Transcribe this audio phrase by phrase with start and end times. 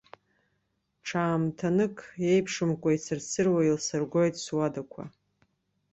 [1.05, 1.97] Ҽаамҭанык
[2.31, 5.03] еиԥшымкәа, ицырцыруа еилсыргоит суадақәа.